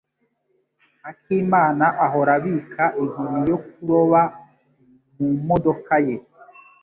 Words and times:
akimana 1.09 1.85
ahora 2.05 2.31
abika 2.39 2.83
inkoni 3.01 3.39
yo 3.51 3.57
kuroba 3.67 4.21
mumodoka 5.17 5.95
ye. 6.07 6.15